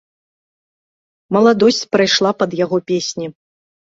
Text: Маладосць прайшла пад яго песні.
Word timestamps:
Маладосць 1.35 1.83
прайшла 1.97 2.31
пад 2.39 2.51
яго 2.65 2.77
песні. 2.93 3.27